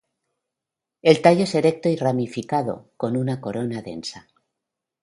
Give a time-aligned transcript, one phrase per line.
[1.03, 4.27] El tallo es erecto y ramificado, con una corona densa.